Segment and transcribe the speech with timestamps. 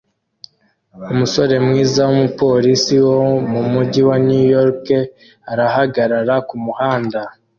[1.11, 3.15] Umusore mwiza wumupolisi wo
[3.51, 4.85] mumujyi wa New York
[5.51, 7.19] arahagarara kumuhanda